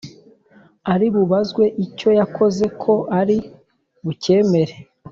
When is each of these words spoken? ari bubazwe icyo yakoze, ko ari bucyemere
ari 0.93 1.05
bubazwe 1.15 1.63
icyo 1.85 2.09
yakoze, 2.19 2.65
ko 2.81 2.93
ari 3.19 3.37
bucyemere 4.03 4.75